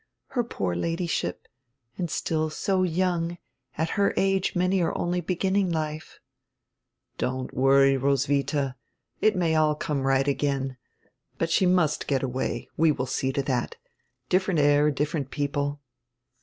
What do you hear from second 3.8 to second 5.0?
her age many are